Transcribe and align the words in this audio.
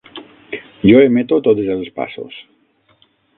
Jo 0.91 1.03
emeto 1.09 1.39
tots 1.49 1.69
els 1.75 1.93
passos. 2.01 2.41